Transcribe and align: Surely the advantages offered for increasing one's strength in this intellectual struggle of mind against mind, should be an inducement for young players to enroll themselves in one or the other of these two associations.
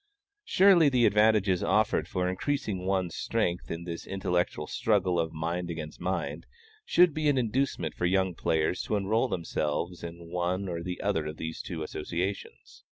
Surely 0.45 0.89
the 0.89 1.05
advantages 1.05 1.61
offered 1.61 2.07
for 2.07 2.27
increasing 2.27 2.87
one's 2.87 3.13
strength 3.13 3.69
in 3.69 3.83
this 3.83 4.07
intellectual 4.07 4.65
struggle 4.65 5.19
of 5.19 5.31
mind 5.31 5.69
against 5.69 6.01
mind, 6.01 6.47
should 6.83 7.13
be 7.13 7.29
an 7.29 7.37
inducement 7.37 7.93
for 7.93 8.07
young 8.07 8.33
players 8.33 8.81
to 8.81 8.95
enroll 8.95 9.27
themselves 9.27 10.03
in 10.03 10.25
one 10.31 10.67
or 10.67 10.81
the 10.81 10.99
other 11.01 11.27
of 11.27 11.37
these 11.37 11.61
two 11.61 11.83
associations. 11.83 12.83